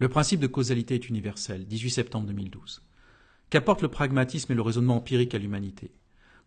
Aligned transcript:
Le 0.00 0.08
principe 0.08 0.40
de 0.40 0.46
causalité 0.46 0.94
est 0.94 1.10
universel. 1.10 1.66
18 1.66 1.90
septembre 1.90 2.26
2012. 2.28 2.82
Qu'apporte 3.50 3.82
le 3.82 3.88
pragmatisme 3.88 4.50
et 4.50 4.54
le 4.54 4.62
raisonnement 4.62 4.96
empirique 4.96 5.34
à 5.34 5.38
l'humanité 5.38 5.92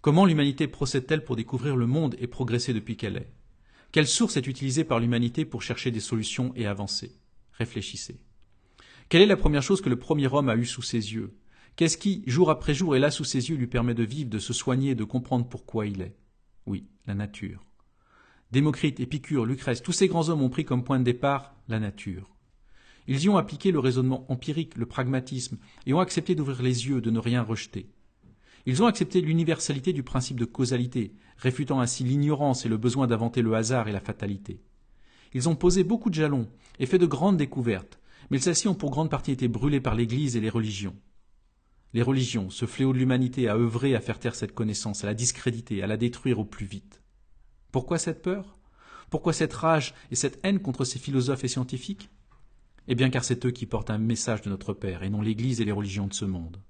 Comment 0.02 0.26
l'humanité 0.26 0.68
procède-t-elle 0.68 1.24
pour 1.24 1.36
découvrir 1.36 1.76
le 1.76 1.86
monde 1.86 2.16
et 2.18 2.26
progresser 2.26 2.74
depuis 2.74 2.98
qu'elle 2.98 3.16
est? 3.16 3.32
Quelle 3.92 4.08
source 4.08 4.38
est 4.38 4.48
utilisée 4.48 4.84
par 4.84 5.00
l'humanité 5.00 5.46
pour 5.46 5.62
chercher 5.62 5.92
des 5.92 6.00
solutions 6.00 6.52
et 6.56 6.66
avancer? 6.66 7.12
Réfléchissez. 7.52 8.20
Quelle 9.08 9.22
est 9.22 9.28
la 9.28 9.38
première 9.38 9.62
chose 9.62 9.82
que 9.82 9.90
le 9.90 10.00
premier 10.00 10.34
homme 10.34 10.50
a 10.50 10.56
eue 10.56 10.66
sous 10.66 10.82
ses 10.82 11.14
yeux? 11.14 11.38
Qu'est-ce 11.76 12.00
qui, 12.00 12.24
jour 12.26 12.50
après 12.50 12.74
jour, 12.74 12.96
est 12.96 13.00
là 13.00 13.12
sous 13.12 13.24
ses 13.24 13.52
yeux, 13.52 13.56
lui 13.56 13.68
permet 13.68 13.94
de 13.94 14.04
vivre, 14.04 14.32
de 14.32 14.40
se 14.40 14.52
soigner, 14.54 14.96
de 14.96 15.04
comprendre 15.04 15.48
pourquoi 15.48 15.86
il 15.86 16.02
est? 16.02 16.18
Oui, 16.66 16.88
la 17.06 17.14
nature. 17.14 17.64
Démocrite, 18.52 19.00
Épicure, 19.00 19.46
Lucrèce, 19.46 19.84
tous 19.84 19.92
ces 19.92 20.08
grands 20.08 20.30
hommes 20.30 20.42
ont 20.42 20.50
pris 20.50 20.66
comme 20.66 20.84
point 20.84 20.98
de 20.98 21.04
départ 21.04 21.54
la 21.68 21.80
nature. 21.80 22.34
Ils 23.08 23.24
y 23.24 23.30
ont 23.30 23.38
appliqué 23.38 23.72
le 23.72 23.80
raisonnement 23.80 24.26
empirique, 24.32 24.78
le 24.78 24.86
pragmatisme, 24.86 25.58
et 25.86 25.94
ont 25.94 26.00
accepté 26.00 26.36
d'ouvrir 26.36 26.62
les 26.62 26.88
yeux, 26.88 27.02
de 27.02 27.12
ne 27.12 27.20
rien 27.20 27.42
rejeter. 27.42 27.90
Ils 28.66 28.82
ont 28.82 28.86
accepté 28.86 29.20
l'universalité 29.20 29.92
du 29.92 30.04
principe 30.04 30.40
de 30.40 30.46
causalité, 30.46 31.14
réfutant 31.38 31.82
ainsi 31.82 32.04
l'ignorance 32.04 32.66
et 32.66 32.70
le 32.70 32.78
besoin 32.78 33.08
d'inventer 33.08 33.42
le 33.42 33.56
hasard 33.56 33.90
et 33.90 33.92
la 33.92 34.00
fatalité. 34.00 34.62
Ils 35.34 35.50
ont 35.50 35.56
posé 35.56 35.84
beaucoup 35.84 36.10
de 36.10 36.16
jalons 36.16 36.48
et 36.80 36.86
fait 36.86 37.00
de 37.00 37.06
grandes 37.06 37.38
découvertes, 37.38 38.00
mais 38.30 38.40
celles-ci 38.40 38.70
ont 38.70 38.76
pour 38.76 38.92
grande 38.92 39.10
partie 39.10 39.32
été 39.32 39.50
brûlées 39.50 39.82
par 39.82 39.96
l'Église 39.96 40.38
et 40.38 40.42
les 40.42 40.50
religions. 40.50 40.96
Les 41.94 42.02
religions, 42.02 42.50
ce 42.50 42.66
fléau 42.66 42.94
de 42.94 42.98
l'humanité, 42.98 43.50
a 43.50 43.58
œuvré 43.58 43.96
à 43.96 44.00
faire 44.00 44.20
taire 44.20 44.36
cette 44.36 44.54
connaissance, 44.54 45.04
à 45.04 45.08
la 45.08 45.14
discréditer, 45.14 45.84
à 45.84 45.88
la 45.88 45.98
détruire 45.98 46.40
au 46.40 46.46
plus 46.46 46.66
vite. 46.66 47.02
Pourquoi 47.72 47.98
cette 47.98 48.22
peur? 48.22 48.58
Pourquoi 49.10 49.34
cette 49.34 49.54
rage 49.54 49.94
et 50.10 50.16
cette 50.16 50.40
haine 50.44 50.60
contre 50.60 50.86
ces 50.86 51.00
philosophes 51.00 51.44
et 51.44 51.48
scientifiques? 51.50 52.10
Eh 52.88 52.96
bien 52.96 53.10
car 53.10 53.24
c'est 53.24 53.46
eux 53.46 53.52
qui 53.52 53.66
portent 53.66 53.90
un 53.90 53.98
message 53.98 54.42
de 54.42 54.50
notre 54.50 54.74
Père, 54.74 55.04
et 55.04 55.10
non 55.10 55.22
l'Église 55.22 55.62
et 55.62 55.66
les 55.66 55.72
religions 55.72 56.08
de 56.08 56.14
ce 56.14 56.26
monde. 56.26 56.62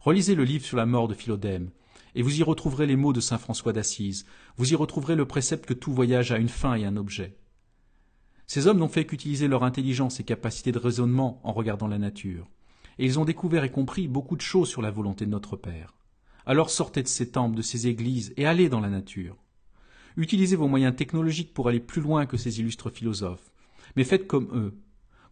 Relisez 0.00 0.34
le 0.34 0.44
livre 0.44 0.64
sur 0.64 0.76
la 0.76 0.86
mort 0.86 1.08
de 1.08 1.14
Philodème, 1.14 1.70
et 2.14 2.22
vous 2.22 2.38
y 2.38 2.42
retrouverez 2.42 2.86
les 2.86 2.96
mots 2.96 3.12
de 3.12 3.20
saint 3.20 3.38
François 3.38 3.72
d'Assise, 3.72 4.26
vous 4.56 4.72
y 4.72 4.74
retrouverez 4.74 5.16
le 5.16 5.26
précepte 5.26 5.66
que 5.66 5.74
tout 5.74 5.92
voyage 5.92 6.32
a 6.32 6.38
une 6.38 6.48
fin 6.48 6.74
et 6.74 6.84
un 6.84 6.96
objet. 6.96 7.36
Ces 8.46 8.66
hommes 8.66 8.78
n'ont 8.78 8.88
fait 8.88 9.06
qu'utiliser 9.06 9.46
leur 9.46 9.62
intelligence 9.62 10.18
et 10.18 10.24
capacité 10.24 10.72
de 10.72 10.78
raisonnement 10.78 11.40
en 11.44 11.52
regardant 11.52 11.86
la 11.86 11.98
nature, 11.98 12.48
et 12.98 13.04
ils 13.04 13.18
ont 13.18 13.24
découvert 13.24 13.64
et 13.64 13.70
compris 13.70 14.08
beaucoup 14.08 14.36
de 14.36 14.40
choses 14.42 14.68
sur 14.68 14.82
la 14.82 14.90
volonté 14.90 15.24
de 15.24 15.30
notre 15.30 15.56
Père. 15.56 15.94
Alors 16.46 16.70
sortez 16.70 17.02
de 17.02 17.08
ces 17.08 17.30
temples, 17.30 17.56
de 17.56 17.62
ces 17.62 17.86
églises, 17.86 18.32
et 18.36 18.46
allez 18.46 18.68
dans 18.68 18.80
la 18.80 18.88
nature. 18.88 19.36
Utilisez 20.16 20.56
vos 20.56 20.66
moyens 20.66 20.96
technologiques 20.96 21.54
pour 21.54 21.68
aller 21.68 21.80
plus 21.80 22.02
loin 22.02 22.26
que 22.26 22.36
ces 22.36 22.58
illustres 22.60 22.90
philosophes, 22.90 23.52
mais 23.96 24.04
faites 24.04 24.26
comme 24.26 24.48
eux, 24.52 24.76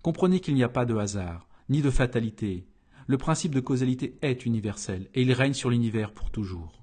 Comprenez 0.09 0.41
qu'il 0.41 0.55
n'y 0.55 0.65
a 0.65 0.71
pas 0.71 0.87
de 0.87 0.97
hasard, 0.97 1.47
ni 1.69 1.83
de 1.83 1.91
fatalité. 1.91 2.67
Le 3.09 3.19
principe 3.19 3.55
de 3.55 3.61
causalité 3.61 4.17
est 4.23 4.47
universel, 4.47 5.11
et 5.13 5.21
il 5.21 5.35
règne 5.35 5.53
sur 5.53 5.69
l'univers 5.69 6.13
pour 6.13 6.31
toujours. 6.31 6.83